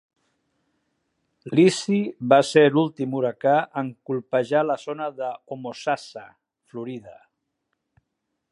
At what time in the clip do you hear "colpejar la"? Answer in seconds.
4.11-4.79